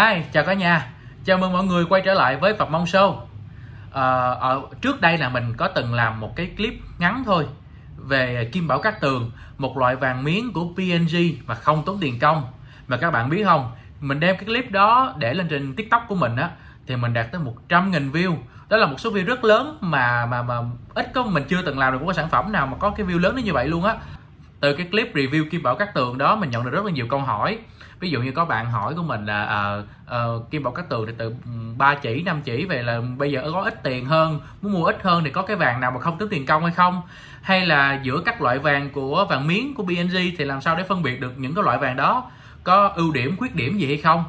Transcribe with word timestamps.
Hi, 0.00 0.22
chào 0.32 0.44
cả 0.44 0.54
nhà. 0.54 0.86
Chào 1.24 1.38
mừng 1.38 1.52
mọi 1.52 1.64
người 1.64 1.84
quay 1.84 2.02
trở 2.04 2.14
lại 2.14 2.36
với 2.36 2.54
Phạm 2.54 2.72
Mong 2.72 2.84
Show. 2.84 3.16
À, 3.92 4.30
ở 4.30 4.62
trước 4.80 5.00
đây 5.00 5.18
là 5.18 5.28
mình 5.28 5.54
có 5.56 5.68
từng 5.68 5.94
làm 5.94 6.20
một 6.20 6.36
cái 6.36 6.50
clip 6.56 6.74
ngắn 6.98 7.22
thôi 7.26 7.46
về 7.96 8.48
kim 8.52 8.68
bảo 8.68 8.78
cát 8.78 9.00
tường, 9.00 9.30
một 9.58 9.76
loại 9.76 9.96
vàng 9.96 10.24
miếng 10.24 10.52
của 10.52 10.64
PNG 10.76 11.16
mà 11.46 11.54
không 11.54 11.82
tốn 11.84 11.98
tiền 12.00 12.18
công. 12.18 12.42
Mà 12.88 12.96
các 12.96 13.10
bạn 13.10 13.30
biết 13.30 13.44
không, 13.44 13.70
mình 14.00 14.20
đem 14.20 14.36
cái 14.36 14.44
clip 14.44 14.70
đó 14.70 15.14
để 15.18 15.34
lên 15.34 15.48
trên 15.48 15.74
TikTok 15.74 16.04
của 16.08 16.14
mình 16.14 16.36
á 16.36 16.50
thì 16.86 16.96
mình 16.96 17.12
đạt 17.12 17.32
tới 17.32 17.40
100.000 17.68 18.12
view. 18.12 18.36
Đó 18.68 18.76
là 18.76 18.86
một 18.86 19.00
số 19.00 19.10
view 19.10 19.24
rất 19.24 19.44
lớn 19.44 19.78
mà 19.80 20.26
mà 20.26 20.42
mà 20.42 20.60
ít 20.94 21.10
có 21.14 21.22
mình 21.22 21.44
chưa 21.48 21.62
từng 21.62 21.78
làm 21.78 21.92
được 21.92 21.98
một 22.00 22.06
cái 22.06 22.14
sản 22.14 22.28
phẩm 22.28 22.52
nào 22.52 22.66
mà 22.66 22.76
có 22.76 22.90
cái 22.90 23.06
view 23.06 23.18
lớn 23.18 23.36
đến 23.36 23.44
như 23.44 23.52
vậy 23.52 23.68
luôn 23.68 23.84
á. 23.84 23.96
Từ 24.60 24.76
cái 24.76 24.86
clip 24.90 25.14
review 25.14 25.50
kim 25.50 25.62
bảo 25.62 25.76
cát 25.76 25.94
tường 25.94 26.18
đó 26.18 26.36
mình 26.36 26.50
nhận 26.50 26.64
được 26.64 26.70
rất 26.70 26.84
là 26.84 26.90
nhiều 26.90 27.06
câu 27.10 27.20
hỏi 27.20 27.58
ví 28.00 28.10
dụ 28.10 28.22
như 28.22 28.32
có 28.32 28.44
bạn 28.44 28.70
hỏi 28.70 28.94
của 28.94 29.02
mình 29.02 29.26
là 29.26 29.44
à, 29.44 29.82
à, 30.06 30.18
kim 30.50 30.62
bảo 30.62 30.72
cát 30.72 30.88
tường 30.88 31.06
thì 31.06 31.12
từ 31.18 31.34
3 31.76 31.94
chỉ 31.94 32.22
5 32.22 32.42
chỉ 32.42 32.64
về 32.64 32.82
là 32.82 33.00
bây 33.18 33.32
giờ 33.32 33.50
có 33.52 33.62
ít 33.62 33.82
tiền 33.82 34.06
hơn 34.06 34.40
muốn 34.62 34.72
mua 34.72 34.84
ít 34.84 35.02
hơn 35.02 35.24
thì 35.24 35.30
có 35.30 35.42
cái 35.42 35.56
vàng 35.56 35.80
nào 35.80 35.90
mà 35.90 36.00
không 36.00 36.18
tính 36.18 36.28
tiền 36.28 36.46
công 36.46 36.62
hay 36.62 36.72
không? 36.72 37.02
Hay 37.42 37.66
là 37.66 38.00
giữa 38.02 38.20
các 38.24 38.42
loại 38.42 38.58
vàng 38.58 38.90
của 38.90 39.26
vàng 39.30 39.46
miếng 39.46 39.74
của 39.74 39.82
BNG 39.82 40.16
thì 40.38 40.44
làm 40.44 40.60
sao 40.60 40.76
để 40.76 40.82
phân 40.82 41.02
biệt 41.02 41.20
được 41.20 41.38
những 41.38 41.54
cái 41.54 41.64
loại 41.64 41.78
vàng 41.78 41.96
đó 41.96 42.30
có 42.64 42.88
ưu 42.88 43.12
điểm 43.12 43.36
khuyết 43.36 43.54
điểm 43.54 43.78
gì 43.78 43.86
hay 43.86 43.96
không? 43.96 44.24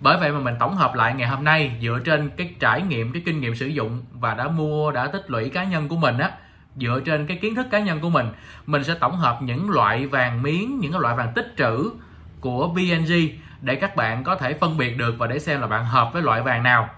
Bởi 0.00 0.16
vậy 0.18 0.32
mà 0.32 0.40
mình 0.40 0.54
tổng 0.60 0.76
hợp 0.76 0.94
lại 0.94 1.14
ngày 1.14 1.28
hôm 1.28 1.44
nay 1.44 1.72
dựa 1.82 1.98
trên 2.04 2.30
cái 2.36 2.54
trải 2.60 2.82
nghiệm 2.82 3.12
cái 3.12 3.22
kinh 3.26 3.40
nghiệm 3.40 3.54
sử 3.54 3.66
dụng 3.66 4.04
và 4.12 4.34
đã 4.34 4.48
mua 4.48 4.90
đã 4.90 5.06
tích 5.06 5.30
lũy 5.30 5.48
cá 5.48 5.64
nhân 5.64 5.88
của 5.88 5.96
mình 5.96 6.18
á 6.18 6.30
dựa 6.76 7.00
trên 7.04 7.26
cái 7.26 7.36
kiến 7.36 7.54
thức 7.54 7.66
cá 7.70 7.78
nhân 7.78 8.00
của 8.00 8.10
mình 8.10 8.26
mình 8.66 8.84
sẽ 8.84 8.94
tổng 8.94 9.16
hợp 9.16 9.38
những 9.42 9.70
loại 9.70 10.06
vàng 10.06 10.42
miếng 10.42 10.78
những 10.80 10.92
cái 10.92 11.00
loại 11.00 11.16
vàng 11.16 11.32
tích 11.34 11.54
trữ 11.58 11.90
của 12.40 12.68
BNG 12.68 13.12
để 13.60 13.74
các 13.74 13.96
bạn 13.96 14.24
có 14.24 14.34
thể 14.34 14.54
phân 14.54 14.78
biệt 14.78 14.96
được 14.96 15.14
và 15.18 15.26
để 15.26 15.38
xem 15.38 15.60
là 15.60 15.66
bạn 15.66 15.84
hợp 15.84 16.12
với 16.12 16.22
loại 16.22 16.42
vàng 16.42 16.62
nào. 16.62 16.88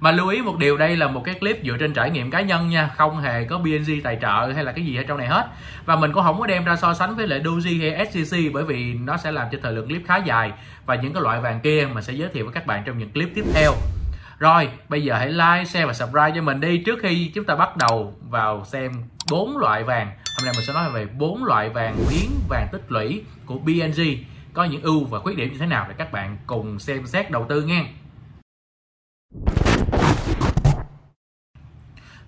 Mà 0.00 0.10
lưu 0.10 0.28
ý 0.28 0.42
một 0.42 0.58
điều, 0.58 0.76
đây 0.76 0.96
là 0.96 1.08
một 1.08 1.22
cái 1.24 1.34
clip 1.34 1.60
dựa 1.64 1.76
trên 1.80 1.92
trải 1.92 2.10
nghiệm 2.10 2.30
cá 2.30 2.40
nhân 2.40 2.68
nha, 2.68 2.90
không 2.96 3.20
hề 3.20 3.44
có 3.44 3.58
BNG 3.58 4.02
tài 4.04 4.18
trợ 4.22 4.52
hay 4.54 4.64
là 4.64 4.72
cái 4.72 4.84
gì 4.84 4.96
ở 4.96 5.02
trong 5.02 5.18
này 5.18 5.26
hết. 5.26 5.46
Và 5.84 5.96
mình 5.96 6.12
cũng 6.12 6.22
không 6.24 6.40
có 6.40 6.46
đem 6.46 6.64
ra 6.64 6.76
so 6.76 6.94
sánh 6.94 7.16
với 7.16 7.26
lại 7.26 7.40
Doji 7.40 7.80
hay 7.80 8.06
SCC 8.06 8.36
bởi 8.52 8.64
vì 8.64 8.94
nó 8.94 9.16
sẽ 9.16 9.32
làm 9.32 9.46
cho 9.52 9.58
thời 9.62 9.72
lượng 9.72 9.86
clip 9.86 10.02
khá 10.06 10.16
dài 10.16 10.52
và 10.86 10.94
những 10.94 11.12
cái 11.12 11.22
loại 11.22 11.40
vàng 11.40 11.60
kia 11.60 11.88
mà 11.94 12.00
sẽ 12.00 12.12
giới 12.12 12.28
thiệu 12.28 12.44
với 12.44 12.54
các 12.54 12.66
bạn 12.66 12.82
trong 12.86 12.98
những 12.98 13.12
clip 13.12 13.28
tiếp 13.34 13.44
theo. 13.54 13.72
Rồi, 14.38 14.68
bây 14.88 15.02
giờ 15.02 15.14
hãy 15.14 15.28
like, 15.28 15.64
share 15.64 15.86
và 15.86 15.92
subscribe 15.92 16.32
cho 16.34 16.42
mình 16.42 16.60
đi. 16.60 16.78
Trước 16.78 16.98
khi 17.02 17.30
chúng 17.34 17.44
ta 17.44 17.54
bắt 17.54 17.76
đầu 17.76 18.14
vào 18.28 18.64
xem 18.64 18.92
bốn 19.30 19.56
loại 19.58 19.82
vàng, 19.82 20.06
hôm 20.06 20.44
nay 20.44 20.54
mình 20.56 20.64
sẽ 20.66 20.72
nói 20.72 20.90
về 20.90 21.06
bốn 21.18 21.44
loại 21.44 21.68
vàng 21.68 21.96
miếng 22.10 22.30
vàng 22.48 22.68
tích 22.72 22.82
lũy 22.88 23.22
của 23.46 23.58
BNG 23.58 24.00
có 24.56 24.64
những 24.64 24.82
ưu 24.82 25.04
và 25.04 25.18
khuyết 25.18 25.36
điểm 25.36 25.52
như 25.52 25.58
thế 25.58 25.66
nào 25.66 25.86
để 25.88 25.94
các 25.98 26.12
bạn 26.12 26.38
cùng 26.46 26.78
xem 26.78 27.06
xét 27.06 27.30
đầu 27.30 27.46
tư 27.48 27.62
nha. 27.62 27.84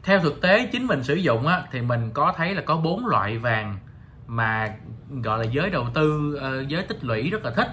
Theo 0.02 0.20
thực 0.20 0.40
tế 0.40 0.66
chính 0.72 0.86
mình 0.86 1.04
sử 1.04 1.14
dụng 1.14 1.46
á, 1.46 1.62
thì 1.72 1.80
mình 1.80 2.10
có 2.14 2.34
thấy 2.36 2.54
là 2.54 2.62
có 2.62 2.76
bốn 2.76 3.06
loại 3.06 3.38
vàng 3.38 3.78
mà 4.26 4.76
gọi 5.22 5.38
là 5.38 5.44
giới 5.44 5.70
đầu 5.70 5.86
tư 5.94 6.34
ờ, 6.40 6.64
giới 6.68 6.82
tích 6.82 7.04
lũy 7.04 7.30
rất 7.30 7.44
là 7.44 7.50
thích. 7.50 7.68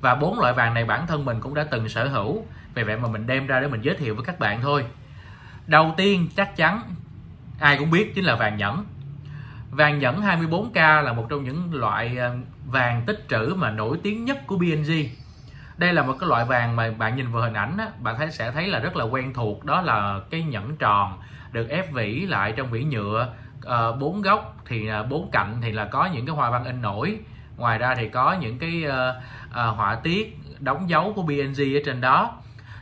Và 0.00 0.14
bốn 0.14 0.38
loại 0.38 0.52
vàng 0.52 0.74
này 0.74 0.84
bản 0.84 1.06
thân 1.06 1.24
mình 1.24 1.40
cũng 1.40 1.54
đã 1.54 1.64
từng 1.64 1.88
sở 1.88 2.08
hữu 2.08 2.46
vì 2.74 2.82
vậy 2.82 2.96
mà 2.96 3.08
mình 3.08 3.26
đem 3.26 3.46
ra 3.46 3.60
để 3.60 3.68
mình 3.68 3.80
giới 3.82 3.94
thiệu 3.94 4.14
với 4.14 4.24
các 4.24 4.38
bạn 4.38 4.62
thôi. 4.62 4.86
Đầu 5.66 5.94
tiên 5.96 6.28
chắc 6.36 6.56
chắn 6.56 6.82
ai 7.60 7.78
cũng 7.78 7.90
biết 7.90 8.12
chính 8.14 8.24
là 8.24 8.36
vàng 8.36 8.56
nhẫn 8.56 8.84
vàng 9.72 9.98
nhẫn 9.98 10.22
24k 10.22 11.02
là 11.02 11.12
một 11.12 11.26
trong 11.30 11.44
những 11.44 11.74
loại 11.74 12.16
ờ, 12.16 12.36
vàng 12.66 13.02
tích 13.06 13.24
trữ 13.28 13.54
mà 13.56 13.70
nổi 13.70 13.98
tiếng 14.02 14.24
nhất 14.24 14.46
của 14.46 14.56
BNG 14.56 14.92
đây 15.76 15.92
là 15.92 16.02
một 16.02 16.14
cái 16.20 16.28
loại 16.28 16.44
vàng 16.44 16.76
mà 16.76 16.90
bạn 16.98 17.16
nhìn 17.16 17.32
vào 17.32 17.42
hình 17.42 17.54
ảnh 17.54 17.76
á, 17.78 17.88
bạn 17.98 18.16
thấy 18.18 18.30
sẽ 18.30 18.50
thấy 18.50 18.66
là 18.66 18.78
rất 18.78 18.96
là 18.96 19.04
quen 19.04 19.34
thuộc. 19.34 19.64
Đó 19.64 19.80
là 19.80 20.20
cái 20.30 20.42
nhẫn 20.42 20.76
tròn 20.76 21.18
được 21.52 21.68
ép 21.68 21.92
vỉ 21.92 22.26
lại 22.26 22.52
trong 22.56 22.70
vỉ 22.70 22.84
nhựa 22.84 23.28
ờ, 23.62 23.92
bốn 23.92 24.22
góc 24.22 24.56
thì 24.66 24.86
ờ, 24.86 25.02
bốn 25.02 25.30
cạnh 25.30 25.58
thì 25.62 25.72
là 25.72 25.84
có 25.84 26.06
những 26.06 26.26
cái 26.26 26.36
hoa 26.36 26.50
văn 26.50 26.64
in 26.64 26.82
nổi. 26.82 27.18
Ngoài 27.56 27.78
ra 27.78 27.94
thì 27.94 28.08
có 28.08 28.32
những 28.32 28.58
cái 28.58 28.84
họa 29.52 29.94
tiết 29.94 30.38
đóng 30.60 30.90
dấu 30.90 31.12
của 31.16 31.22
BNG 31.22 31.76
ở 31.76 31.80
trên 31.84 32.00
đó. 32.00 32.32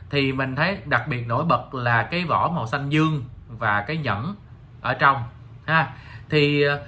Thì 0.09 0.31
mình 0.31 0.55
thấy 0.55 0.77
đặc 0.85 1.07
biệt 1.07 1.27
nổi 1.27 1.45
bật 1.45 1.73
là 1.73 2.03
cái 2.03 2.25
vỏ 2.25 2.51
màu 2.55 2.67
xanh 2.67 2.89
dương 2.89 3.23
và 3.47 3.81
cái 3.81 3.97
nhẫn 3.97 4.35
ở 4.81 4.93
trong 4.93 5.23
ha 5.65 5.93
thì 6.31 6.61
ờ, 6.61 6.79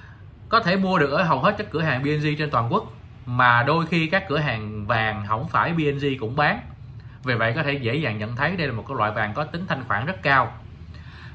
có 0.49 0.59
thể 0.59 0.75
mua 0.75 0.99
được 0.99 1.11
ở 1.11 1.23
hầu 1.23 1.39
hết 1.39 1.55
các 1.57 1.67
cửa 1.71 1.81
hàng 1.81 2.03
BNG 2.03 2.37
trên 2.37 2.49
toàn 2.49 2.73
quốc, 2.73 2.93
mà 3.25 3.63
đôi 3.63 3.85
khi 3.85 4.07
các 4.07 4.27
cửa 4.29 4.37
hàng 4.37 4.85
vàng 4.85 5.25
không 5.27 5.47
phải 5.47 5.73
BNG 5.73 6.19
cũng 6.19 6.35
bán. 6.35 6.59
Vì 7.23 7.35
vậy 7.35 7.53
có 7.55 7.63
thể 7.63 7.73
dễ 7.73 7.95
dàng 7.95 8.17
nhận 8.17 8.35
thấy 8.35 8.55
đây 8.57 8.67
là 8.67 8.73
một 8.73 8.85
cái 8.87 8.97
loại 8.97 9.11
vàng 9.11 9.33
có 9.33 9.43
tính 9.43 9.65
thanh 9.67 9.83
khoản 9.87 10.05
rất 10.05 10.23
cao. 10.23 10.53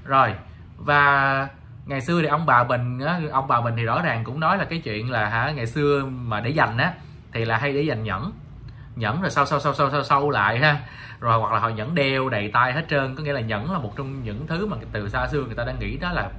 Rồi, 0.05 0.35
và 0.77 1.49
ngày 1.87 2.01
xưa 2.01 2.23
thì 2.23 2.27
ông 2.27 2.47
bà 2.47 2.65
mình 2.65 3.01
ông 3.33 3.49
bà 3.49 3.61
mình 3.61 3.75
thì 3.77 3.83
rõ 3.83 4.03
ràng 4.03 4.25
cũng 4.25 4.41
nói 4.41 4.59
là 4.59 4.65
cái 4.65 4.79
chuyện 4.79 5.11
là, 5.11 5.29
hả, 5.29 5.51
ngày 5.51 5.67
xưa 5.67 6.05
mà 6.05 6.41
để 6.41 6.51
dành 6.51 6.79
á, 6.79 6.93
thì 7.33 7.45
là 7.45 7.59
hay 7.59 7.73
để 7.73 7.83
dành 7.83 8.05
nhẫn. 8.05 8.33
Nhẫn 8.97 9.23
rồi 9.23 9.31
sau 9.31 9.47
sau 9.47 9.61
sau 9.61 9.75
sau 9.75 9.91
sau 9.91 10.05
sau 10.05 10.31
lại 10.31 10.59
ha. 10.59 10.81
Rồi 11.21 11.39
hoặc 11.39 11.53
là 11.53 11.59
họ 11.59 11.69
nhẫn 11.69 11.95
đeo, 11.95 12.29
đầy 12.29 12.51
tay 12.53 12.73
hết 12.73 12.85
trơn, 12.89 13.17
có 13.17 13.23
nghĩa 13.23 13.33
là 13.33 13.41
nhẫn 13.41 13.73
là 13.73 13.79
một 13.79 13.97
trong 13.97 14.23
những 14.23 14.47
thứ 14.47 14.67
mà 14.67 14.77
từ 14.93 15.09
xa 15.09 15.29
xưa 15.29 15.43
người 15.43 15.55
ta 15.55 15.65
đang 15.65 15.79
nghĩ 15.79 15.97
đó 15.97 16.13
là 16.13 16.31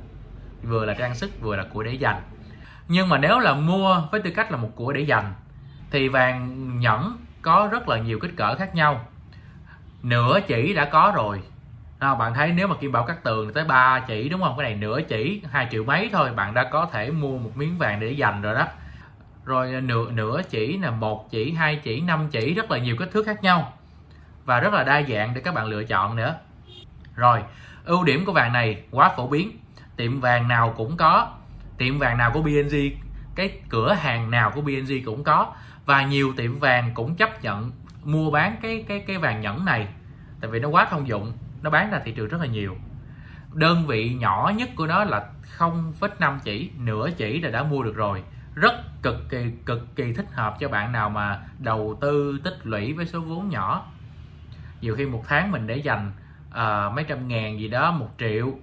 vừa 0.63 0.85
là 0.85 0.93
trang 0.93 1.15
sức 1.15 1.41
vừa 1.41 1.55
là 1.55 1.65
của 1.73 1.83
để 1.83 1.93
dành. 1.93 2.21
Nhưng 2.87 3.09
mà 3.09 3.17
nếu 3.17 3.39
là 3.39 3.53
mua 3.53 4.01
với 4.11 4.21
tư 4.21 4.31
cách 4.35 4.51
là 4.51 4.57
một 4.57 4.69
của 4.75 4.93
để 4.93 5.01
dành 5.01 5.33
thì 5.91 6.07
vàng 6.07 6.79
nhẫn 6.79 7.17
có 7.41 7.69
rất 7.71 7.89
là 7.89 7.97
nhiều 7.97 8.19
kích 8.19 8.31
cỡ 8.37 8.55
khác 8.55 8.75
nhau. 8.75 9.05
Nửa 10.03 10.39
chỉ 10.47 10.73
đã 10.73 10.85
có 10.85 11.13
rồi. 11.15 11.41
À, 11.99 12.15
bạn 12.15 12.33
thấy 12.33 12.51
nếu 12.51 12.67
mà 12.67 12.75
kim 12.75 12.91
bảo 12.91 13.03
cắt 13.03 13.23
tường 13.23 13.53
tới 13.53 13.63
3 13.63 13.99
chỉ 13.99 14.29
đúng 14.29 14.41
không? 14.41 14.57
Cái 14.57 14.63
này 14.63 14.75
nửa 14.75 15.01
chỉ 15.01 15.41
hai 15.51 15.67
triệu 15.71 15.83
mấy 15.83 16.09
thôi 16.11 16.31
bạn 16.35 16.53
đã 16.53 16.63
có 16.63 16.85
thể 16.91 17.11
mua 17.11 17.37
một 17.37 17.51
miếng 17.55 17.77
vàng 17.77 17.99
để 17.99 18.11
dành 18.11 18.41
rồi 18.41 18.55
đó. 18.55 18.67
Rồi 19.45 19.81
nửa 19.81 20.11
nửa 20.11 20.41
chỉ 20.49 20.77
là 20.77 20.91
một 20.91 21.29
chỉ 21.31 21.51
hai 21.51 21.75
chỉ 21.75 22.01
năm 22.01 22.27
chỉ 22.31 22.53
rất 22.53 22.71
là 22.71 22.77
nhiều 22.77 22.95
kích 22.99 23.11
thước 23.11 23.25
khác 23.25 23.43
nhau. 23.43 23.73
Và 24.45 24.59
rất 24.59 24.73
là 24.73 24.83
đa 24.83 25.01
dạng 25.01 25.33
để 25.33 25.41
các 25.41 25.53
bạn 25.53 25.65
lựa 25.65 25.83
chọn 25.83 26.15
nữa. 26.15 26.35
Rồi 27.15 27.43
ưu 27.85 28.03
điểm 28.03 28.25
của 28.25 28.31
vàng 28.31 28.53
này 28.53 28.83
quá 28.91 29.13
phổ 29.17 29.27
biến 29.27 29.51
tiệm 29.99 30.19
vàng 30.19 30.47
nào 30.47 30.73
cũng 30.77 30.97
có. 30.97 31.31
Tiệm 31.77 31.97
vàng 31.97 32.17
nào 32.17 32.31
của 32.33 32.41
BNG 32.41 32.75
cái 33.35 33.59
cửa 33.69 33.93
hàng 33.93 34.31
nào 34.31 34.51
của 34.51 34.61
BNG 34.61 35.05
cũng 35.05 35.23
có. 35.23 35.53
Và 35.85 36.03
nhiều 36.03 36.33
tiệm 36.37 36.59
vàng 36.59 36.91
cũng 36.93 37.15
chấp 37.15 37.43
nhận 37.43 37.71
mua 38.03 38.31
bán 38.31 38.55
cái 38.61 38.85
cái 38.87 39.03
cái 39.07 39.17
vàng 39.17 39.41
nhẫn 39.41 39.65
này. 39.65 39.87
Tại 40.41 40.51
vì 40.51 40.59
nó 40.59 40.67
quá 40.67 40.87
thông 40.89 41.07
dụng 41.07 41.33
nó 41.61 41.69
bán 41.69 41.91
ra 41.91 41.99
thị 42.05 42.11
trường 42.11 42.27
rất 42.27 42.41
là 42.41 42.47
nhiều. 42.47 42.77
Đơn 43.53 43.87
vị 43.87 44.13
nhỏ 44.13 44.51
nhất 44.55 44.69
của 44.75 44.87
nó 44.87 45.03
là 45.03 45.25
0,5 45.57 46.39
chỉ 46.43 46.71
nửa 46.77 47.09
chỉ 47.17 47.41
là 47.41 47.49
đã 47.49 47.63
mua 47.63 47.83
được 47.83 47.95
rồi. 47.95 48.23
Rất 48.55 48.73
cực 49.01 49.29
kỳ 49.29 49.51
cực 49.65 49.95
kỳ 49.95 50.13
thích 50.13 50.27
hợp 50.33 50.55
cho 50.59 50.69
bạn 50.69 50.91
nào 50.91 51.09
mà 51.09 51.39
đầu 51.57 51.97
tư 52.01 52.39
tích 52.43 52.57
lũy 52.63 52.93
với 52.93 53.05
số 53.05 53.19
vốn 53.19 53.49
nhỏ. 53.49 53.85
Nhiều 54.81 54.95
khi 54.95 55.05
một 55.05 55.23
tháng 55.27 55.51
mình 55.51 55.67
để 55.67 55.75
dành 55.75 56.11
uh, 56.49 56.95
mấy 56.95 57.03
trăm 57.07 57.27
ngàn 57.27 57.59
gì 57.59 57.67
đó 57.67 57.91
một 57.91 58.09
triệu 58.19 58.53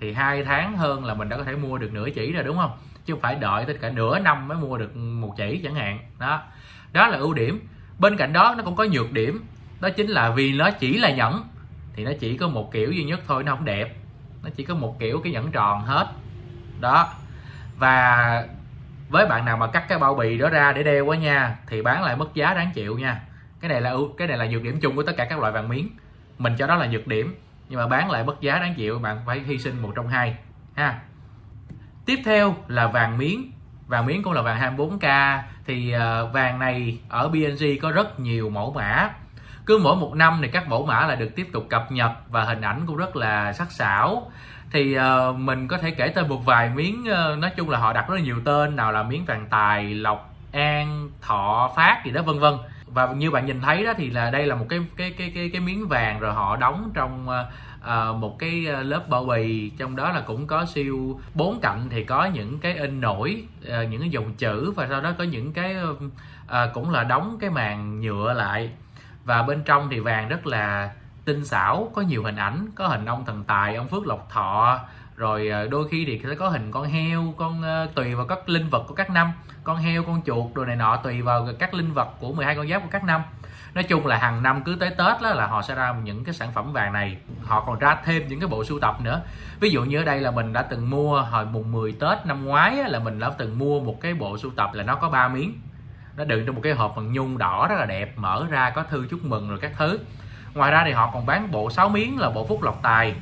thì 0.00 0.12
hai 0.12 0.44
tháng 0.44 0.76
hơn 0.76 1.04
là 1.04 1.14
mình 1.14 1.28
đã 1.28 1.36
có 1.36 1.44
thể 1.44 1.56
mua 1.56 1.78
được 1.78 1.92
nửa 1.92 2.10
chỉ 2.10 2.32
rồi, 2.32 2.44
đúng 2.44 2.56
không? 2.56 2.70
Chứ 3.04 3.12
không 3.12 3.20
phải 3.20 3.34
đợi 3.34 3.64
tới 3.64 3.78
cả 3.80 3.90
nửa 3.90 4.18
năm 4.18 4.48
mới 4.48 4.58
mua 4.58 4.78
được 4.78 4.96
một 4.96 5.34
chỉ 5.36 5.60
chẳng 5.64 5.74
hạn. 5.74 5.98
Đó. 6.18 6.42
Đó 6.92 7.06
là 7.06 7.18
ưu 7.18 7.34
điểm. 7.34 7.60
Bên 7.98 8.16
cạnh 8.16 8.32
đó, 8.32 8.54
nó 8.56 8.62
cũng 8.64 8.76
có 8.76 8.84
nhược 8.84 9.12
điểm. 9.12 9.44
Đó 9.80 9.90
chính 9.90 10.06
là 10.06 10.30
vì 10.30 10.52
nó 10.52 10.70
chỉ 10.70 10.98
là 10.98 11.10
nhẫn, 11.10 11.44
thì 11.94 12.04
nó 12.04 12.10
chỉ 12.20 12.36
có 12.36 12.48
một 12.48 12.72
kiểu 12.72 12.92
duy 12.92 13.04
nhất 13.04 13.20
thôi, 13.26 13.44
nó 13.44 13.54
không 13.54 13.64
đẹp. 13.64 13.96
Nó 14.42 14.50
chỉ 14.56 14.64
có 14.64 14.74
một 14.74 14.96
kiểu 15.00 15.20
cái 15.24 15.32
nhẫn 15.32 15.52
tròn 15.52 15.82
hết. 15.82 16.06
Đó. 16.80 17.08
Và 17.78 18.46
với 19.08 19.26
bạn 19.26 19.44
nào 19.44 19.56
mà 19.56 19.66
cắt 19.66 19.88
cái 19.88 19.98
bao 19.98 20.14
bì 20.14 20.38
đó 20.38 20.48
ra 20.48 20.72
để 20.72 20.82
đeo 20.82 21.04
quá 21.04 21.16
nha, 21.16 21.56
thì 21.66 21.82
bán 21.82 22.02
lại 22.02 22.16
mất 22.16 22.34
giá 22.34 22.54
đáng 22.54 22.70
chịu 22.74 22.98
nha. 22.98 23.20
Cái 23.60 23.68
này 23.68 23.80
là 23.80 23.90
ưu, 23.90 24.08
cái 24.18 24.28
này 24.28 24.36
là 24.36 24.46
nhược 24.46 24.62
điểm 24.62 24.80
chung 24.80 24.96
của 24.96 25.02
tất 25.02 25.12
cả 25.16 25.24
các 25.24 25.38
loại 25.38 25.52
vàng 25.52 25.68
miếng. 25.68 25.88
Mình 26.38 26.54
cho 26.58 26.66
đó 26.66 26.76
là 26.76 26.86
nhược 26.86 27.06
điểm 27.06 27.34
nhưng 27.68 27.80
mà 27.80 27.86
bán 27.86 28.10
lại 28.10 28.24
mất 28.24 28.40
giá 28.40 28.58
đáng 28.58 28.74
chịu 28.74 28.98
bạn 28.98 29.18
phải 29.26 29.40
hy 29.40 29.58
sinh 29.58 29.82
một 29.82 29.92
trong 29.94 30.08
hai 30.08 30.36
ha. 30.74 31.00
Tiếp 32.06 32.18
theo 32.24 32.54
là 32.68 32.86
vàng 32.86 33.18
miếng. 33.18 33.52
Vàng 33.86 34.06
miếng 34.06 34.22
cũng 34.22 34.32
là 34.32 34.42
vàng 34.42 34.76
24k 34.76 35.38
thì 35.66 35.92
ờ, 35.92 36.26
vàng 36.26 36.58
này 36.58 36.98
ở 37.08 37.28
BNG 37.28 37.64
có 37.82 37.90
rất 37.90 38.20
nhiều 38.20 38.50
mẫu 38.50 38.72
mã. 38.72 39.10
Cứ 39.66 39.78
mỗi 39.82 39.96
một 39.96 40.14
năm 40.14 40.38
thì 40.42 40.48
các 40.48 40.68
mẫu 40.68 40.86
mã 40.86 41.06
là 41.06 41.14
được 41.14 41.30
tiếp 41.36 41.48
tục 41.52 41.66
cập 41.70 41.92
nhật 41.92 42.10
và 42.28 42.44
hình 42.44 42.60
ảnh 42.60 42.82
cũng 42.86 42.96
rất 42.96 43.16
là 43.16 43.52
sắc 43.52 43.72
sảo. 43.72 44.30
Thì 44.70 44.98
uh, 44.98 45.36
mình 45.36 45.68
có 45.68 45.78
thể 45.78 45.90
kể 45.90 46.08
tên 46.08 46.28
một 46.28 46.44
vài 46.44 46.70
miếng 46.74 47.00
uh, 47.00 47.38
nói 47.38 47.50
chung 47.56 47.70
là 47.70 47.78
họ 47.78 47.92
đặt 47.92 48.08
rất 48.08 48.14
là 48.14 48.20
nhiều 48.20 48.40
tên 48.44 48.76
nào 48.76 48.92
là 48.92 49.02
miếng 49.02 49.24
vàng 49.24 49.46
tài 49.50 49.94
lộc 49.94 50.34
an 50.52 51.10
thọ 51.22 51.72
phát 51.76 52.02
gì 52.04 52.10
đó 52.10 52.22
vân 52.22 52.38
vân 52.38 52.54
và 52.96 53.12
như 53.12 53.30
bạn 53.30 53.46
nhìn 53.46 53.60
thấy 53.60 53.84
đó 53.84 53.92
thì 53.96 54.10
là 54.10 54.30
đây 54.30 54.46
là 54.46 54.54
một 54.54 54.66
cái 54.68 54.80
cái 54.96 55.14
cái 55.18 55.32
cái 55.34 55.50
cái 55.52 55.60
miếng 55.60 55.88
vàng 55.88 56.20
rồi 56.20 56.32
họ 56.34 56.56
đóng 56.56 56.90
trong 56.94 57.28
uh, 57.28 58.16
một 58.16 58.38
cái 58.38 58.66
ờ, 58.66 58.82
lớp 58.82 59.08
bao 59.08 59.24
bì. 59.24 59.70
Trong 59.78 59.96
đó 59.96 60.12
là 60.12 60.20
cũng 60.20 60.46
có 60.46 60.64
siêu 60.64 61.20
bốn 61.34 61.60
cạnh 61.60 61.88
thì 61.90 62.04
có 62.04 62.24
những 62.24 62.58
cái 62.58 62.76
in 62.76 63.00
nổi 63.00 63.44
uh, 63.62 63.90
những 63.90 64.00
cái 64.00 64.10
dòng 64.10 64.34
chữ 64.34 64.70
và 64.70 64.86
sau 64.88 65.00
đó 65.00 65.12
có 65.18 65.24
những 65.24 65.52
cái 65.52 65.76
uh, 65.90 65.96
cũng 66.74 66.90
là 66.90 67.04
đóng 67.04 67.36
cái 67.40 67.50
màn 67.50 68.00
nhựa 68.00 68.32
lại. 68.32 68.70
Và 69.24 69.42
bên 69.42 69.62
trong 69.64 69.88
thì 69.90 70.00
vàng 70.00 70.28
rất 70.28 70.46
là 70.46 70.90
tinh 71.24 71.44
xảo 71.44 71.90
có 71.94 72.02
nhiều 72.02 72.24
hình 72.24 72.36
ảnh 72.36 72.66
có 72.74 72.88
hình 72.88 73.04
ông 73.04 73.24
thần 73.24 73.44
tài 73.44 73.76
ông 73.76 73.88
phước 73.88 74.06
lộc 74.06 74.30
thọ 74.30 74.78
rồi 75.16 75.48
ờ, 75.48 75.66
đôi 75.66 75.88
khi 75.88 76.04
thì 76.04 76.20
sẽ 76.22 76.34
có 76.34 76.48
hình 76.48 76.70
con 76.70 76.84
heo, 76.84 77.34
con 77.36 77.62
ờ, 77.62 77.88
tùy 77.94 78.14
vào 78.14 78.26
các 78.26 78.48
linh 78.48 78.68
vật 78.68 78.84
của 78.88 78.94
các 78.94 79.10
năm. 79.10 79.32
Con 79.64 79.76
heo, 79.76 80.02
con 80.02 80.22
chuột 80.26 80.54
đồ 80.54 80.64
này 80.64 80.76
nọ 80.76 80.96
tùy 80.96 81.22
vào 81.22 81.48
các 81.58 81.74
linh 81.74 81.92
vật 81.92 82.08
của 82.20 82.32
12 82.32 82.56
con 82.56 82.68
giáp 82.68 82.82
của 82.82 82.88
các 82.90 83.04
năm. 83.04 83.22
Nói 83.74 83.84
chung 83.84 84.06
là 84.06 84.18
hàng 84.18 84.42
năm 84.42 84.62
cứ 84.64 84.76
tới 84.80 84.90
tết 84.90 85.22
đó 85.22 85.34
là 85.34 85.46
họ 85.46 85.62
sẽ 85.62 85.74
ra 85.74 85.94
những 86.04 86.24
cái 86.24 86.34
sản 86.34 86.52
phẩm 86.52 86.72
vàng 86.72 86.92
này. 86.92 87.16
Họ 87.42 87.64
còn 87.66 87.78
ra 87.78 87.96
thêm 88.04 88.28
những 88.28 88.40
cái 88.40 88.48
bộ 88.48 88.64
sưu 88.64 88.80
tập 88.80 88.96
nữa. 89.00 89.22
Ví 89.60 89.70
dụ 89.70 89.84
như 89.84 89.98
ở 89.98 90.04
đây 90.04 90.20
là 90.20 90.30
mình 90.30 90.52
đã 90.52 90.62
từng 90.62 90.90
mua 90.90 91.20
hồi 91.20 91.46
mùng 91.46 91.72
10 91.72 91.92
tết 91.92 92.26
năm 92.26 92.44
ngoái 92.44 92.76
là 92.76 92.98
mình 92.98 93.18
đã 93.18 93.30
từng 93.38 93.58
mua 93.58 93.80
một 93.80 94.00
cái 94.00 94.14
bộ 94.14 94.38
sưu 94.38 94.50
tập 94.56 94.70
là 94.74 94.84
nó 94.84 94.94
có 94.94 95.08
3 95.10 95.28
miếng. 95.28 95.60
Nó 96.16 96.24
đựng 96.24 96.46
trong 96.46 96.54
một 96.54 96.60
cái 96.64 96.72
hộp 96.72 96.96
bằng 96.96 97.12
nhung 97.12 97.38
đỏ 97.38 97.66
rất 97.70 97.76
là 97.78 97.86
đẹp, 97.86 98.18
mở 98.18 98.46
ra 98.50 98.70
có 98.70 98.82
thư 98.82 99.06
chúc 99.10 99.24
mừng 99.24 99.48
rồi 99.48 99.58
các 99.62 99.72
thứ. 99.76 99.98
Ngoài 100.54 100.70
ra 100.70 100.82
thì 100.84 100.92
họ 100.92 101.10
còn 101.14 101.26
bán 101.26 101.50
bộ 101.50 101.70
6 101.70 101.88
miếng 101.88 102.18
là 102.18 102.30
bộ 102.30 102.46
phúc 102.46 102.62
lộc 102.62 102.82
tài 102.82 103.14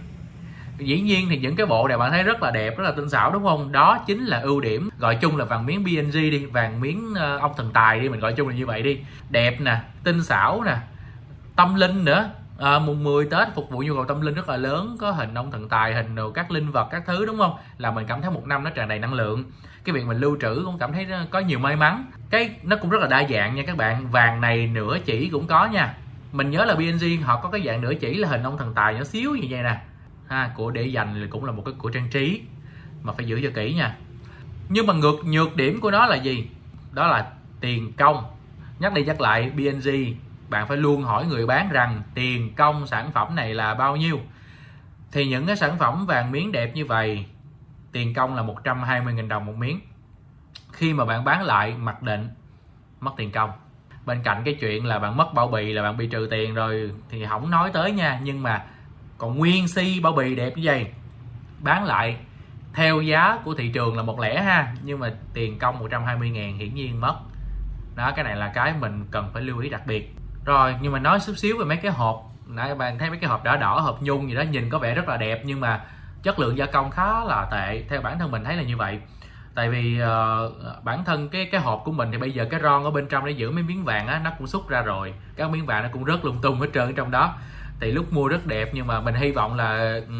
dĩ 0.78 1.00
nhiên 1.00 1.26
thì 1.30 1.38
những 1.38 1.56
cái 1.56 1.66
bộ 1.66 1.88
này 1.88 1.98
bạn 1.98 2.10
thấy 2.10 2.22
rất 2.22 2.42
là 2.42 2.50
đẹp 2.50 2.78
rất 2.78 2.84
là 2.84 2.92
tinh 2.92 3.08
xảo 3.08 3.32
đúng 3.32 3.44
không? 3.44 3.72
Đó 3.72 3.98
chính 4.06 4.24
là 4.24 4.40
ưu 4.40 4.60
điểm 4.60 4.88
gọi 4.98 5.16
chung 5.20 5.36
là 5.36 5.44
vàng 5.44 5.66
miếng 5.66 5.84
BNG 5.84 6.12
đi 6.12 6.46
vàng 6.46 6.80
miếng 6.80 7.14
ờ, 7.14 7.38
ông 7.38 7.52
thần 7.56 7.70
tài 7.74 8.00
đi 8.00 8.08
mình 8.08 8.20
gọi 8.20 8.32
chung 8.32 8.48
là 8.48 8.54
như 8.54 8.66
vậy 8.66 8.82
đi. 8.82 8.98
Đẹp 9.30 9.60
nè 9.60 9.80
tinh 10.04 10.22
xảo 10.22 10.64
nè 10.64 10.76
tâm 11.56 11.74
linh 11.74 12.04
nữa. 12.04 12.30
À, 12.58 12.78
mùng 12.78 13.04
10 13.04 13.26
Tết 13.26 13.48
phục 13.54 13.70
vụ 13.70 13.82
nhu 13.82 13.94
cầu 13.94 14.04
tâm 14.04 14.20
linh 14.20 14.34
rất 14.34 14.48
là 14.48 14.56
lớn 14.56 14.96
có 15.00 15.10
hình 15.10 15.34
ông 15.34 15.50
thần 15.50 15.68
tài 15.68 15.94
hình 15.94 16.14
đồ 16.14 16.30
các 16.30 16.50
linh 16.50 16.70
vật 16.70 16.88
các 16.90 17.02
thứ 17.06 17.26
đúng 17.26 17.38
không? 17.38 17.56
Là 17.78 17.90
mình 17.90 18.06
cảm 18.06 18.22
thấy 18.22 18.30
một 18.30 18.46
năm 18.46 18.64
nó 18.64 18.70
tràn 18.70 18.88
đầy 18.88 18.98
năng 18.98 19.14
lượng. 19.14 19.44
Cái 19.84 19.94
việc 19.94 20.06
mình 20.06 20.18
lưu 20.18 20.36
trữ 20.40 20.62
cũng 20.64 20.78
cảm 20.78 20.92
thấy 20.92 21.06
ờ, 21.10 21.26
có 21.30 21.38
nhiều 21.38 21.58
may 21.58 21.76
mắn. 21.76 22.04
Cái 22.30 22.56
nó 22.62 22.76
cũng 22.76 22.90
rất 22.90 23.00
là 23.00 23.06
đa 23.06 23.24
dạng 23.30 23.54
nha 23.54 23.62
các 23.66 23.76
bạn 23.76 24.08
vàng 24.08 24.40
này 24.40 24.66
nửa 24.66 24.98
chỉ 25.04 25.28
cũng 25.28 25.46
có 25.46 25.66
nha. 25.66 25.94
Mình 26.32 26.50
nhớ 26.50 26.64
là 26.64 26.74
BNG 26.74 27.22
họ 27.22 27.40
có 27.40 27.50
cái 27.50 27.62
dạng 27.66 27.80
nửa 27.80 27.94
chỉ 27.94 28.14
là 28.14 28.28
hình 28.28 28.42
ông 28.42 28.58
thần 28.58 28.74
tài 28.74 28.94
nhỏ 28.94 29.04
xíu 29.04 29.34
như 29.34 29.46
vậy 29.50 29.62
nè 29.62 29.78
ha, 30.28 30.50
của 30.56 30.70
để 30.70 30.82
dành 30.86 31.28
cũng 31.30 31.44
là 31.44 31.52
một 31.52 31.62
cái 31.64 31.74
của 31.78 31.90
trang 31.90 32.10
trí 32.10 32.42
mà 33.02 33.12
phải 33.12 33.26
giữ 33.26 33.40
cho 33.42 33.50
kỹ 33.54 33.74
nha. 33.74 33.96
Nhưng 34.68 34.86
mà 34.86 34.94
ngược, 34.94 35.24
nhược 35.24 35.56
điểm 35.56 35.80
của 35.80 35.90
nó 35.90 36.06
là 36.06 36.16
gì? 36.16 36.48
Đó 36.92 37.06
là 37.06 37.32
tiền 37.60 37.92
công. 37.92 38.24
Nhắc 38.78 38.92
đi 38.92 39.04
nhắc 39.04 39.20
lại 39.20 39.50
BNG 39.50 40.14
bạn 40.48 40.68
phải 40.68 40.76
luôn 40.76 41.02
hỏi 41.02 41.26
người 41.26 41.46
bán 41.46 41.68
rằng 41.68 42.02
tiền 42.14 42.54
công 42.54 42.86
sản 42.86 43.12
phẩm 43.12 43.34
này 43.34 43.54
là 43.54 43.74
bao 43.74 43.96
nhiêu. 43.96 44.20
Thì 45.12 45.28
những 45.28 45.46
cái 45.46 45.56
sản 45.56 45.78
phẩm 45.78 46.06
vàng 46.06 46.32
miếng 46.32 46.52
đẹp 46.52 46.74
như 46.74 46.86
vậy, 46.86 47.26
tiền 47.92 48.14
công 48.14 48.34
là 48.34 48.42
120.000 48.42 49.28
đồng 49.28 49.46
một 49.46 49.56
miếng. 49.56 49.80
Khi 50.72 50.92
mà 50.92 51.04
bạn 51.04 51.24
bán 51.24 51.42
lại, 51.42 51.74
mặc 51.78 52.02
định, 52.02 52.28
mất 53.00 53.10
tiền 53.16 53.30
công. 53.30 53.50
Bên 54.06 54.22
cạnh 54.24 54.42
cái 54.44 54.54
chuyện 54.54 54.86
là 54.86 54.98
bạn 54.98 55.16
mất 55.16 55.34
bao 55.34 55.48
bì 55.48 55.72
là 55.72 55.82
bạn 55.82 55.96
bị 55.96 56.06
trừ 56.06 56.28
tiền 56.30 56.54
rồi, 56.54 56.90
thì 57.08 57.26
không 57.28 57.50
nói 57.50 57.70
tới 57.72 57.92
nha. 57.92 58.20
Nhưng 58.22 58.42
mà 58.42 58.64
còn 59.24 59.38
nguyên 59.38 59.68
si 59.68 60.00
bao 60.00 60.12
bì 60.12 60.34
đẹp 60.34 60.56
như 60.56 60.62
vậy 60.64 60.86
bán 61.60 61.84
lại 61.84 62.16
theo 62.74 63.00
giá 63.00 63.38
của 63.44 63.54
thị 63.54 63.68
trường 63.68 63.96
là 63.96 64.02
một 64.02 64.20
lẻ 64.20 64.42
ha 64.42 64.74
nhưng 64.82 65.00
mà 65.00 65.12
tiền 65.34 65.58
công 65.58 65.78
120 65.78 66.30
ngàn 66.30 66.58
hiển 66.58 66.74
nhiên 66.74 67.00
mất. 67.00 67.14
Đó 67.94 68.12
cái 68.16 68.24
này 68.24 68.36
là 68.36 68.48
cái 68.54 68.74
mình 68.80 69.04
cần 69.10 69.30
phải 69.32 69.42
lưu 69.42 69.58
ý 69.58 69.68
đặc 69.68 69.86
biệt. 69.86 70.14
Rồi 70.44 70.74
nhưng 70.80 70.92
mà 70.92 70.98
nói 70.98 71.18
chút 71.26 71.32
xíu 71.36 71.58
về 71.58 71.64
mấy 71.64 71.76
cái 71.76 71.92
hộp. 71.92 72.30
Nãy 72.46 72.74
bạn 72.74 72.98
thấy 72.98 73.10
mấy 73.10 73.18
cái 73.18 73.30
hộp 73.30 73.44
đỏ 73.44 73.56
đỏ 73.56 73.80
hộp 73.80 74.02
nhung 74.02 74.28
gì 74.28 74.34
đó 74.34 74.42
nhìn 74.42 74.70
có 74.70 74.78
vẻ 74.78 74.94
rất 74.94 75.08
là 75.08 75.16
đẹp 75.16 75.42
nhưng 75.44 75.60
mà 75.60 75.84
chất 76.22 76.38
lượng 76.38 76.58
gia 76.58 76.66
công 76.66 76.90
khá 76.90 77.24
là 77.24 77.48
tệ. 77.50 77.84
Theo 77.88 78.00
bản 78.00 78.18
thân 78.18 78.30
mình 78.30 78.44
thấy 78.44 78.56
là 78.56 78.62
như 78.62 78.76
vậy. 78.76 79.00
Tại 79.54 79.70
vì 79.70 80.00
uh, 80.02 80.84
bản 80.84 81.04
thân 81.04 81.28
cái 81.28 81.48
cái 81.52 81.60
hộp 81.60 81.82
của 81.84 81.92
mình 81.92 82.08
thì 82.12 82.18
bây 82.18 82.32
giờ 82.32 82.46
cái 82.50 82.60
ron 82.60 82.84
ở 82.84 82.90
bên 82.90 83.08
trong 83.08 83.24
để 83.24 83.32
giữ 83.32 83.50
mấy 83.50 83.62
miếng 83.62 83.84
vàng 83.84 84.06
á 84.06 84.20
nó 84.24 84.30
cũng 84.38 84.46
xúc 84.46 84.68
ra 84.68 84.82
rồi. 84.82 85.14
Các 85.36 85.50
miếng 85.50 85.66
vàng 85.66 85.82
nó 85.82 85.88
cũng 85.92 86.04
rất 86.04 86.24
lung 86.24 86.38
tung 86.42 86.60
hết 86.60 86.68
trơn 86.74 86.86
ở 86.86 86.92
trong 86.96 87.10
đó 87.10 87.34
thì 87.80 87.92
lúc 87.92 88.12
mua 88.12 88.28
rất 88.28 88.46
đẹp 88.46 88.70
nhưng 88.72 88.86
mà 88.86 89.00
mình 89.00 89.14
hy 89.14 89.32
vọng 89.32 89.54
là 89.54 90.00
ừ, 90.08 90.14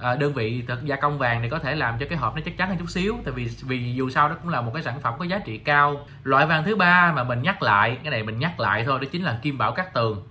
à, 0.00 0.14
đơn 0.14 0.32
vị 0.32 0.64
gia 0.84 0.96
công 0.96 1.18
vàng 1.18 1.42
thì 1.42 1.48
có 1.48 1.58
thể 1.58 1.74
làm 1.74 1.98
cho 1.98 2.06
cái 2.08 2.18
hộp 2.18 2.36
nó 2.36 2.40
chắc 2.44 2.56
chắn 2.56 2.68
hơn 2.68 2.78
chút 2.78 2.90
xíu. 2.90 3.16
Tại 3.24 3.32
vì 3.34 3.48
vì 3.62 3.94
dù 3.94 4.10
sao 4.10 4.28
đó 4.28 4.36
cũng 4.42 4.48
là 4.48 4.60
một 4.60 4.70
cái 4.74 4.82
sản 4.82 5.00
phẩm 5.00 5.14
có 5.18 5.24
giá 5.24 5.38
trị 5.38 5.58
cao. 5.58 6.06
Loại 6.22 6.46
vàng 6.46 6.64
thứ 6.64 6.76
ba 6.76 7.12
mà 7.12 7.24
mình 7.24 7.42
nhắc 7.42 7.62
lại 7.62 7.98
cái 8.02 8.10
này 8.10 8.22
mình 8.22 8.38
nhắc 8.38 8.60
lại 8.60 8.84
thôi 8.84 8.98
đó 9.02 9.08
chính 9.12 9.22
là 9.22 9.38
kim 9.42 9.58
bảo 9.58 9.72
cát 9.72 9.94
tường. 9.94 10.28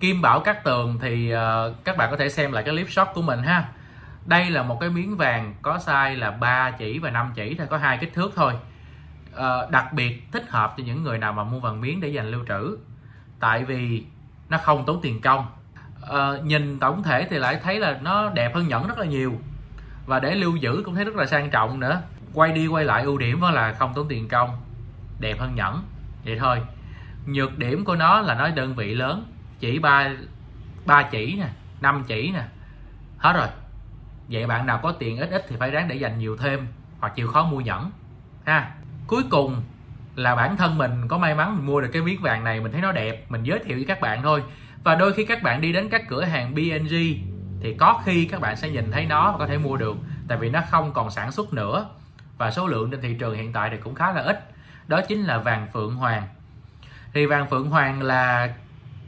Kim 0.00 0.22
bảo 0.22 0.40
cát 0.40 0.64
tường 0.64 0.98
thì 1.00 1.34
uh, 1.34 1.84
các 1.84 1.96
bạn 1.96 2.10
có 2.10 2.16
thể 2.16 2.28
xem 2.28 2.52
lại 2.52 2.64
cái 2.64 2.74
clip 2.74 2.90
shop 2.90 3.08
của 3.14 3.22
mình 3.22 3.42
ha. 3.42 3.68
Đây 4.26 4.50
là 4.50 4.62
một 4.62 4.80
cái 4.80 4.90
miếng 4.90 5.16
vàng 5.16 5.54
có 5.62 5.78
size 5.86 6.18
là 6.18 6.30
3 6.30 6.70
chỉ 6.70 6.98
và 6.98 7.10
5 7.10 7.32
chỉ 7.34 7.54
thôi 7.54 7.66
có 7.70 7.78
hai 7.78 7.98
kích 7.98 8.14
thước 8.14 8.32
thôi. 8.36 8.52
Uh, 9.34 9.70
đặc 9.70 9.92
biệt 9.92 10.32
thích 10.32 10.44
hợp 10.48 10.74
cho 10.76 10.84
những 10.84 11.02
người 11.02 11.18
nào 11.18 11.32
mà 11.32 11.44
mua 11.44 11.60
vàng 11.60 11.80
miếng 11.80 12.00
để 12.00 12.08
dành 12.08 12.30
lưu 12.30 12.44
trữ. 12.48 12.78
Tại 13.40 13.64
vì 13.64 14.04
nó 14.48 14.58
không 14.58 14.84
tốn 14.86 15.00
tiền 15.02 15.20
công 15.20 15.46
uh, 16.10 16.44
nhìn 16.44 16.78
tổng 16.78 17.02
thể 17.02 17.26
thì 17.30 17.38
lại 17.38 17.60
thấy 17.62 17.80
là 17.80 17.98
nó 18.02 18.30
đẹp 18.30 18.54
hơn 18.54 18.68
nhẫn 18.68 18.86
rất 18.88 18.98
là 18.98 19.04
nhiều. 19.04 19.32
Và 20.06 20.20
để 20.20 20.34
lưu 20.34 20.56
giữ 20.56 20.82
cũng 20.84 20.94
thấy 20.94 21.04
rất 21.04 21.14
là 21.14 21.26
sang 21.26 21.50
trọng 21.50 21.80
nữa. 21.80 22.02
Quay 22.34 22.52
đi 22.52 22.66
quay 22.66 22.84
lại 22.84 23.02
ưu 23.02 23.18
điểm 23.18 23.40
đó 23.40 23.50
là 23.50 23.72
không 23.72 23.92
tốn 23.94 24.08
tiền 24.08 24.28
công. 24.28 24.60
Đẹp 25.20 25.38
hơn 25.40 25.54
nhẫn. 25.54 25.82
Vậy 26.24 26.38
thôi. 26.38 26.60
Nhược 27.26 27.58
điểm 27.58 27.84
của 27.84 27.96
nó 27.96 28.20
là 28.20 28.34
nó 28.34 28.48
đơn 28.48 28.74
vị 28.74 28.94
lớn. 28.94 29.26
Chỉ 29.60 29.78
ba 29.78 30.10
ba 30.84 31.02
chỉ 31.02 31.36
nè 31.36 31.48
năm 31.80 32.04
chỉ 32.06 32.32
nè. 32.32 32.42
Hết 33.18 33.32
rồi. 33.32 33.48
Vậy 34.28 34.46
bạn 34.46 34.66
nào 34.66 34.80
có 34.82 34.92
tiền 34.92 35.18
ít 35.18 35.30
ít 35.30 35.46
thì 35.48 35.56
phải 35.58 35.70
ráng 35.70 35.88
để 35.88 35.94
dành 35.94 36.18
nhiều 36.18 36.36
thêm 36.36 36.66
hoặc 37.00 37.12
chịu 37.16 37.28
khó 37.28 37.44
mua 37.44 37.60
nhẫn. 37.60 37.90
Ha. 38.44 38.70
Cuối 39.06 39.22
cùng 39.30 39.62
là 40.14 40.34
bản 40.34 40.56
thân 40.56 40.78
mình 40.78 41.08
có 41.08 41.18
may 41.18 41.34
mắn 41.34 41.56
mình 41.56 41.66
mua 41.66 41.80
được 41.80 41.88
cái 41.92 42.02
miếng 42.02 42.22
vàng 42.22 42.44
này 42.44 42.60
mình 42.60 42.72
thấy 42.72 42.80
nó 42.80 42.92
đẹp 42.92 43.24
mình 43.28 43.42
giới 43.42 43.58
thiệu 43.58 43.76
với 43.76 43.84
các 43.84 44.00
bạn 44.00 44.22
thôi 44.22 44.42
và 44.84 44.94
đôi 44.94 45.12
khi 45.12 45.24
các 45.24 45.42
bạn 45.42 45.60
đi 45.60 45.72
đến 45.72 45.88
các 45.88 46.02
cửa 46.08 46.24
hàng 46.24 46.54
BNG 46.54 46.94
thì 47.60 47.74
có 47.78 48.02
khi 48.04 48.24
các 48.24 48.40
bạn 48.40 48.56
sẽ 48.56 48.70
nhìn 48.70 48.90
thấy 48.92 49.06
nó 49.06 49.32
và 49.32 49.38
có 49.38 49.46
thể 49.46 49.58
mua 49.58 49.76
được 49.76 49.96
tại 50.28 50.38
vì 50.38 50.50
nó 50.50 50.60
không 50.70 50.92
còn 50.92 51.10
sản 51.10 51.32
xuất 51.32 51.52
nữa. 51.52 51.88
Và 52.38 52.50
số 52.50 52.66
lượng 52.66 52.90
trên 52.90 53.00
thị 53.00 53.16
trường 53.18 53.36
hiện 53.36 53.52
tại 53.52 53.70
thì 53.70 53.76
cũng 53.76 53.94
khá 53.94 54.12
là 54.12 54.22
ít. 54.22 54.50
Đó 54.88 55.00
chính 55.08 55.24
là 55.24 55.38
vàng 55.38 55.66
phượng 55.72 55.94
hoàng. 55.94 56.22
Thì 57.14 57.26
vàng 57.26 57.46
phượng 57.50 57.70
hoàng 57.70 58.02
là 58.02 58.54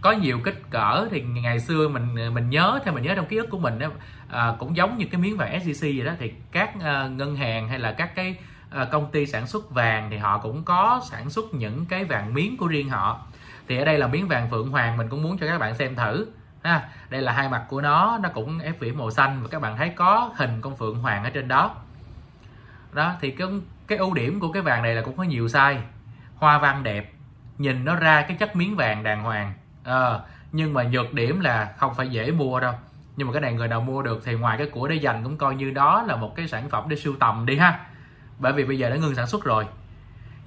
có 0.01 0.13
nhiều 0.13 0.41
kích 0.45 0.63
cỡ 0.71 1.09
thì 1.11 1.21
ngày 1.21 1.61
xưa 1.61 1.89
mình 1.89 2.35
mình 2.35 2.51
nhớ 2.51 2.81
theo 2.85 2.95
mình 2.95 3.03
nhớ 3.03 3.15
trong 3.15 3.27
ký 3.27 3.37
ức 3.37 3.51
của 3.51 3.59
mình 3.59 3.79
đó, 3.79 3.89
à, 4.29 4.55
cũng 4.59 4.77
giống 4.77 4.99
như 4.99 5.07
cái 5.11 5.21
miếng 5.21 5.37
vàng 5.37 5.61
SJC 5.61 5.97
vậy 5.97 6.07
đó. 6.07 6.13
Thì 6.19 6.33
các 6.53 6.71
à, 6.83 7.09
ngân 7.09 7.37
hàng 7.37 7.69
hay 7.69 7.79
là 7.79 7.93
các 7.93 8.15
cái 8.15 8.37
à, 8.71 8.85
công 8.85 9.11
ty 9.11 9.27
sản 9.27 9.47
xuất 9.47 9.71
vàng 9.71 10.09
thì 10.11 10.17
họ 10.17 10.39
cũng 10.39 10.65
có 10.65 11.01
sản 11.11 11.31
xuất 11.31 11.55
những 11.55 11.87
cái 11.87 12.05
vàng 12.05 12.35
miếng 12.35 12.57
của 12.57 12.67
riêng 12.67 12.89
họ 12.89 13.27
thì 13.69 13.79
ở 13.79 13.85
đây 13.85 13.99
là 13.99 14.07
miếng 14.07 14.29
vàng 14.29 14.51
phượng 14.51 14.71
hoàng 14.71 14.97
mình 14.97 15.09
cũng 15.09 15.23
muốn 15.23 15.39
cho 15.39 15.47
các 15.47 15.59
bạn 15.59 15.75
xem 15.75 15.97
thử 15.97 16.27
ha. 16.63 16.89
Đây 17.11 17.23
là 17.23 17.33
hai 17.33 17.49
mặt 17.49 17.65
của 17.69 17.81
nó 17.81 18.19
nó 18.23 18.29
cũng 18.29 18.59
ép 18.59 18.81
vỉ 18.81 18.93
màu 18.93 19.11
xanh 19.11 19.43
và 19.43 19.49
các 19.49 19.63
bạn 19.63 19.77
thấy 19.77 19.89
có 19.89 20.33
hình 20.37 20.61
con 20.61 20.77
phượng 20.77 20.99
hoàng 20.99 21.25
ở 21.25 21.31
trên 21.31 21.49
đó. 21.49 21.75
Đó 22.93 23.15
thì 23.21 23.31
cái 23.31 23.49
cái 23.87 23.99
ưu 23.99 24.15
điểm 24.15 24.41
của 24.41 24.53
cái 24.53 24.63
vàng 24.63 24.83
này 24.83 24.95
là 24.95 25.03
cũng 25.03 25.17
có 25.17 25.23
nhiều 25.23 25.47
size. 25.47 25.81
Hoa 26.37 26.59
văn 26.59 26.83
đẹp 26.83 27.13
nhìn 27.59 27.85
nó 27.85 27.95
ra 27.95 28.23
cái 28.23 28.37
chất 28.37 28.57
miếng 28.57 28.77
vàng 28.77 29.03
đàng 29.03 29.23
hoàng. 29.23 29.53
À, 29.85 30.19
nhưng 30.53 30.75
mà 30.75 30.83
nhược 30.83 31.15
điểm 31.15 31.41
là 31.41 31.75
không 31.79 31.95
phải 31.95 32.09
dễ 32.09 32.31
mua 32.31 32.61
đâu. 32.61 32.73
Nhưng 33.17 33.27
mà 33.27 33.33
cái 33.33 33.43
này 33.43 33.53
người 33.53 33.69
nào 33.69 33.81
mua 33.81 34.03
được 34.03 34.23
thì 34.25 34.35
ngoài 34.35 34.59
cái 34.59 34.67
của 34.67 34.89
để 34.89 34.95
dành 34.95 35.25
cũng 35.25 35.37
coi 35.37 35.55
như 35.55 35.71
đó 35.71 36.05
là 36.07 36.17
một 36.17 36.37
cái 36.37 36.49
sản 36.49 36.69
phẩm 36.69 36.85
để 36.89 36.97
sưu 36.97 37.15
tầm 37.21 37.47
đi 37.47 37.57
ha. 37.57 37.81
Bởi 38.39 38.53
vì 38.53 38.65
bây 38.65 38.79
giờ 38.79 38.91
đã 38.91 38.97
ngừng 38.97 39.15
sản 39.15 39.27
xuất 39.27 39.45
rồi 39.45 39.67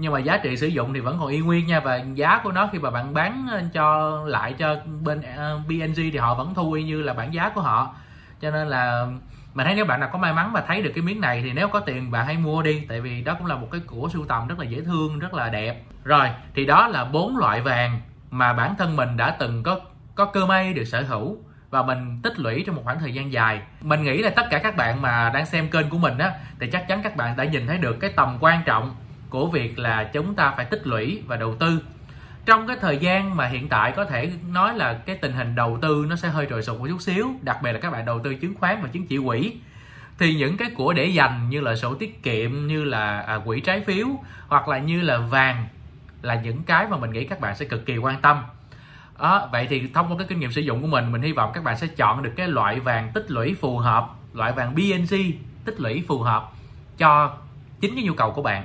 nhưng 0.01 0.13
mà 0.13 0.19
giá 0.19 0.37
trị 0.37 0.57
sử 0.57 0.67
dụng 0.67 0.93
thì 0.93 0.99
vẫn 0.99 1.17
còn 1.19 1.27
y 1.27 1.39
nguyên 1.39 1.67
nha. 1.67 1.79
Và 1.79 1.97
giá 2.13 2.41
của 2.43 2.51
nó 2.51 2.69
khi 2.71 2.79
mà 2.79 2.89
bạn 2.89 3.13
bán 3.13 3.47
ờ, 3.51 3.61
cho 3.73 4.19
lại 4.25 4.53
cho 4.53 4.75
bên 5.01 5.21
ờ, 5.21 5.59
BNG 5.67 5.95
thì 5.95 6.17
họ 6.17 6.35
vẫn 6.35 6.53
thu 6.53 6.71
y 6.71 6.83
như 6.83 7.01
là 7.01 7.13
bản 7.13 7.33
giá 7.33 7.49
của 7.49 7.61
họ. 7.61 7.95
Cho 8.41 8.51
nên 8.51 8.67
là 8.67 9.07
mình 9.53 9.65
thấy 9.65 9.75
nếu 9.75 9.85
bạn 9.85 9.99
nào 9.99 10.09
có 10.13 10.19
may 10.19 10.33
mắn 10.33 10.53
mà 10.53 10.63
thấy 10.67 10.81
được 10.81 10.91
cái 10.95 11.03
miếng 11.03 11.21
này 11.21 11.41
thì 11.43 11.53
nếu 11.53 11.67
có 11.67 11.79
tiền 11.79 12.11
bạn 12.11 12.25
hãy 12.25 12.37
mua 12.37 12.61
đi. 12.61 12.85
Tại 12.89 13.01
vì 13.01 13.21
đó 13.21 13.33
cũng 13.33 13.47
là 13.47 13.55
một 13.55 13.67
cái 13.71 13.81
của 13.87 14.09
sưu 14.13 14.25
tầm 14.25 14.47
rất 14.47 14.59
là 14.59 14.65
dễ 14.65 14.81
thương, 14.81 15.19
rất 15.19 15.33
là 15.33 15.49
đẹp. 15.49 15.83
Rồi, 16.03 16.29
thì 16.55 16.65
đó 16.65 16.87
là 16.87 17.05
bốn 17.05 17.37
loại 17.37 17.61
vàng 17.61 18.01
mà 18.31 18.53
bản 18.53 18.75
thân 18.77 18.95
mình 18.95 19.17
đã 19.17 19.35
từng 19.39 19.63
có 19.63 19.79
có 20.15 20.25
cơ 20.25 20.45
may 20.45 20.73
được 20.73 20.85
sở 20.85 21.01
hữu 21.01 21.37
và 21.69 21.83
mình 21.83 22.19
tích 22.23 22.39
lũy 22.39 22.63
trong 22.65 22.75
một 22.75 22.81
khoảng 22.85 22.99
thời 22.99 23.13
gian 23.13 23.31
dài. 23.31 23.61
Mình 23.81 24.03
nghĩ 24.03 24.21
là 24.21 24.29
tất 24.29 24.43
cả 24.49 24.59
các 24.59 24.75
bạn 24.75 25.01
mà 25.01 25.31
đang 25.33 25.45
xem 25.45 25.69
kênh 25.69 25.89
của 25.89 25.97
mình 25.97 26.17
á, 26.17 26.31
thì 26.59 26.67
chắc 26.71 26.87
chắn 26.87 27.01
các 27.03 27.15
bạn 27.15 27.37
đã 27.37 27.43
nhìn 27.43 27.67
thấy 27.67 27.77
được 27.77 27.99
cái 27.99 28.11
tầm 28.15 28.37
quan 28.39 28.61
trọng 28.65 28.95
của 29.31 29.47
việc 29.47 29.79
là 29.79 30.03
chúng 30.13 30.35
ta 30.35 30.53
phải 30.57 30.65
tích 30.65 30.87
lũy 30.87 31.21
và 31.27 31.35
đầu 31.35 31.55
tư. 31.55 31.81
Trong 32.45 32.67
cái 32.67 32.77
thời 32.81 32.97
gian 32.97 33.37
mà 33.37 33.47
hiện 33.47 33.69
tại 33.69 33.91
có 33.91 34.05
thể 34.05 34.31
nói 34.49 34.77
là 34.77 34.93
cái 34.93 35.17
tình 35.17 35.33
hình 35.33 35.55
đầu 35.55 35.77
tư 35.81 36.05
nó 36.09 36.15
sẽ 36.15 36.29
hơi 36.29 36.47
trồi 36.49 36.63
sụt 36.63 36.79
một 36.79 36.87
chút 36.89 37.01
xíu 37.01 37.31
đặc 37.41 37.57
biệt 37.63 37.71
là 37.71 37.79
các 37.79 37.91
bạn 37.91 38.05
đầu 38.05 38.19
tư 38.19 38.35
chứng 38.35 38.55
khoán 38.55 38.81
và 38.81 38.89
chứng 38.91 39.07
chỉ 39.07 39.17
quỹ 39.25 39.53
thì 40.19 40.35
những 40.35 40.57
cái 40.57 40.69
của 40.75 40.93
để 40.93 41.05
dành 41.05 41.49
như 41.49 41.61
là 41.61 41.75
sổ 41.75 41.93
tiết 41.93 42.23
kiệm 42.23 42.67
như 42.67 42.83
là 42.83 43.19
à, 43.19 43.39
quỹ 43.45 43.59
trái 43.59 43.81
phiếu 43.81 44.07
hoặc 44.47 44.67
là 44.67 44.77
như 44.77 45.01
là 45.01 45.17
vàng 45.17 45.67
là 46.21 46.35
những 46.35 46.63
cái 46.63 46.87
mà 46.87 46.97
mình 46.97 47.11
nghĩ 47.11 47.23
các 47.23 47.39
bạn 47.39 47.55
sẽ 47.55 47.65
cực 47.65 47.85
kỳ 47.85 47.97
quan 47.97 48.21
tâm. 48.21 48.43
À, 49.17 49.45
vậy 49.51 49.67
thì 49.69 49.87
thông 49.93 50.11
qua 50.11 50.17
cái 50.17 50.27
kinh 50.27 50.39
nghiệm 50.39 50.51
sử 50.51 50.61
dụng 50.61 50.81
của 50.81 50.87
mình 50.87 51.11
mình 51.11 51.21
hy 51.21 51.31
vọng 51.31 51.51
các 51.53 51.63
bạn 51.63 51.77
sẽ 51.77 51.87
chọn 51.87 52.23
được 52.23 52.31
cái 52.35 52.47
loại 52.47 52.79
vàng 52.79 53.11
tích 53.13 53.31
lũy 53.31 53.55
phù 53.61 53.77
hợp 53.77 54.09
loại 54.33 54.51
vàng 54.51 54.75
BNG 54.75 55.15
tích 55.65 55.79
lũy 55.79 56.03
phù 56.07 56.19
hợp 56.19 56.51
cho 56.97 57.37
chính 57.79 57.95
cái 57.95 58.03
nhu 58.03 58.13
cầu 58.13 58.31
của 58.31 58.41
bạn 58.41 58.63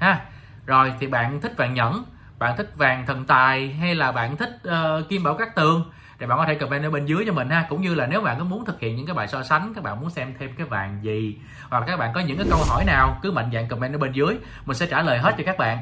ha. 0.00 0.20
Rồi 0.66 0.92
thì 1.00 1.06
bạn 1.06 1.40
thích 1.40 1.52
vàng 1.56 1.74
nhẫn 1.74 2.04
bạn 2.38 2.56
thích 2.56 2.70
vàng 2.76 3.06
thần 3.06 3.24
tài 3.24 3.68
hay 3.68 3.94
là 3.94 4.12
bạn 4.12 4.36
thích 4.36 4.60
uh, 4.68 5.08
kim 5.08 5.22
bảo 5.24 5.34
cát 5.34 5.54
tường? 5.54 5.90
Thì 6.18 6.26
bạn 6.26 6.38
có 6.38 6.46
thể 6.46 6.54
comment 6.54 6.84
ở 6.84 6.90
bên 6.90 7.06
dưới 7.06 7.24
cho 7.26 7.32
mình 7.32 7.50
ha. 7.50 7.66
Cũng 7.68 7.82
như 7.82 7.94
là 7.94 8.06
nếu 8.06 8.20
bạn 8.20 8.38
có 8.38 8.44
muốn 8.44 8.64
thực 8.64 8.80
hiện 8.80 8.96
những 8.96 9.06
cái 9.06 9.14
bài 9.14 9.28
so 9.28 9.42
sánh 9.42 9.74
các 9.74 9.84
bạn 9.84 10.00
muốn 10.00 10.10
xem 10.10 10.34
thêm 10.38 10.54
cái 10.58 10.66
vàng 10.66 10.98
gì 11.02 11.38
hoặc 11.70 11.80
là 11.80 11.86
các 11.86 11.96
bạn 11.96 12.12
có 12.14 12.20
những 12.20 12.38
cái 12.38 12.46
câu 12.50 12.58
hỏi 12.68 12.84
nào 12.84 13.18
cứ 13.22 13.32
mạnh 13.32 13.50
dạn 13.52 13.68
comment 13.68 13.92
ở 13.92 13.98
bên 13.98 14.12
dưới. 14.12 14.36
Mình 14.66 14.76
sẽ 14.76 14.86
trả 14.86 15.02
lời 15.02 15.18
hết 15.18 15.34
cho 15.38 15.44
các 15.46 15.58
bạn. 15.58 15.78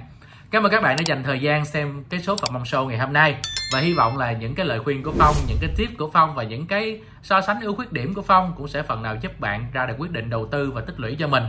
Cảm 0.50 0.62
ơn 0.62 0.72
các 0.72 0.82
bạn 0.82 0.96
đã 0.96 1.02
dành 1.06 1.22
thời 1.22 1.40
gian 1.40 1.64
xem 1.64 2.04
cái 2.10 2.20
số 2.20 2.36
phận 2.36 2.52
mong 2.52 2.62
show 2.62 2.86
ngày 2.86 2.98
hôm 2.98 3.12
nay. 3.12 3.36
Và 3.72 3.80
hy 3.80 3.94
vọng 3.94 4.18
là 4.18 4.32
những 4.32 4.54
cái 4.54 4.66
lời 4.66 4.80
khuyên 4.84 5.02
của 5.02 5.12
phong 5.18 5.34
những 5.48 5.58
cái 5.60 5.70
tip 5.76 5.98
của 5.98 6.10
phong 6.12 6.34
và 6.34 6.42
những 6.42 6.66
cái 6.66 7.00
so 7.22 7.40
sánh 7.40 7.60
ưu 7.60 7.76
khuyết 7.76 7.92
điểm 7.92 8.14
của 8.14 8.22
phong 8.22 8.54
cũng 8.56 8.68
sẽ 8.68 8.82
phần 8.82 9.02
nào 9.02 9.16
giúp 9.20 9.40
bạn 9.40 9.66
ra 9.72 9.86
được 9.86 9.94
quyết 9.98 10.10
định 10.10 10.30
đầu 10.30 10.48
tư 10.52 10.70
và 10.70 10.80
tích 10.80 11.00
lũy 11.00 11.16
cho 11.18 11.28
mình 11.28 11.44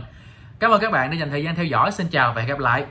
cảm 0.58 0.70
ơn 0.70 0.80
các 0.80 0.90
bạn 0.90 1.10
đã 1.10 1.16
dành 1.16 1.30
thời 1.30 1.42
gian 1.42 1.54
theo 1.54 1.64
dõi. 1.64 1.92
Xin 1.92 2.08
chào 2.08 2.32
và 2.32 2.40
hẹn 2.40 2.48
gặp 2.48 2.58
lại. 2.58 2.84